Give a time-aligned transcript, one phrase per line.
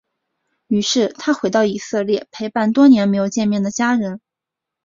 [0.65, 4.19] 于是他回到以色列陪伴多年没有见面的家人。